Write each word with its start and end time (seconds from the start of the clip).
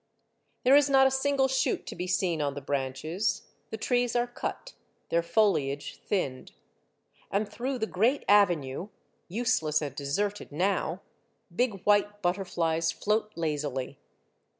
There 0.63 0.75
is 0.75 0.89
not 0.89 1.05
a 1.05 1.11
single 1.11 1.47
shoot 1.47 1.85
to 1.85 1.95
be 1.95 2.07
seen 2.07 2.41
on 2.41 2.55
the 2.55 2.59
branches, 2.61 3.43
the 3.69 3.77
trees 3.77 4.15
are 4.15 4.25
cut, 4.25 4.73
their 5.09 5.21
foliage 5.21 5.97
thinned. 6.01 6.53
And 7.29 7.47
through 7.47 7.77
the 7.77 7.85
great 7.85 8.23
avenue, 8.27 8.89
useless 9.27 9.79
and 9.79 9.95
deserted 9.95 10.51
now, 10.51 11.03
big 11.55 11.83
white 11.83 12.23
butterflies 12.23 12.91
float 12.91 13.31
lazily. 13.35 13.99